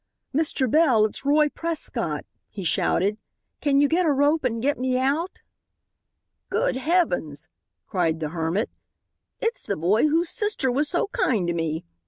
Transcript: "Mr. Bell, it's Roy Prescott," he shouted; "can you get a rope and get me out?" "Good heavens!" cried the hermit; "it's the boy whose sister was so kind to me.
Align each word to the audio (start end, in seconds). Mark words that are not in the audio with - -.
"Mr. 0.33 0.67
Bell, 0.67 1.05
it's 1.05 1.25
Roy 1.25 1.47
Prescott," 1.49 2.25
he 2.49 2.63
shouted; 2.63 3.19
"can 3.61 3.79
you 3.79 3.87
get 3.87 4.03
a 4.07 4.11
rope 4.11 4.43
and 4.43 4.59
get 4.59 4.79
me 4.79 4.97
out?" 4.97 5.41
"Good 6.49 6.75
heavens!" 6.75 7.47
cried 7.85 8.19
the 8.19 8.29
hermit; 8.29 8.71
"it's 9.41 9.61
the 9.61 9.77
boy 9.77 10.07
whose 10.07 10.31
sister 10.31 10.71
was 10.71 10.89
so 10.89 11.05
kind 11.11 11.47
to 11.49 11.53
me. 11.53 11.85